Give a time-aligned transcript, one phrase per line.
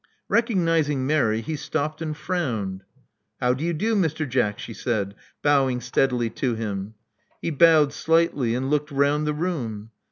[0.31, 2.83] Recog nizing Mary, he stopped and frowned.
[3.39, 4.27] "How do you do, Mr.
[4.27, 6.95] Jack?" she said, bowing steadily to him.
[7.39, 9.91] He bowed slightly, and looked round the room.